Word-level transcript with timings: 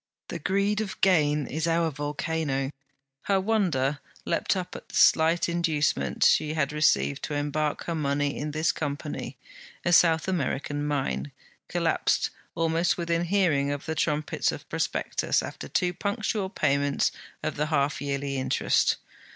The 0.29 0.39
greed 0.39 0.81
of 0.81 0.99
gain 1.01 1.45
is 1.45 1.67
our 1.67 1.91
volcano. 1.91 2.71
Her 3.25 3.39
wonder 3.39 3.99
leapt 4.25 4.55
up 4.57 4.75
at 4.75 4.89
the 4.89 4.95
slight 4.95 5.47
inducement 5.47 6.23
she 6.23 6.55
had 6.55 6.73
received 6.73 7.21
to 7.25 7.35
embark 7.35 7.83
her 7.83 7.93
money 7.93 8.35
in 8.35 8.49
this 8.49 8.71
Company: 8.71 9.37
a 9.85 9.93
South 9.93 10.27
American 10.27 10.83
mine, 10.87 11.31
collapsed 11.67 12.31
almost 12.55 12.97
within 12.97 13.25
hearing 13.25 13.69
of 13.71 13.85
the 13.85 13.93
trumpets 13.93 14.51
of 14.51 14.67
prospectus, 14.69 15.43
after 15.43 15.67
two 15.67 15.93
punctual 15.93 16.49
payments 16.49 17.11
of 17.43 17.55
the 17.55 17.67
half 17.67 18.01
yearly 18.01 18.37
interest. 18.37 18.95